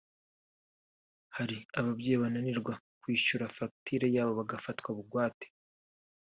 [1.35, 5.47] hari ababyeyi bananirwa kwishyura fagitire yabo bagafatwa bugwate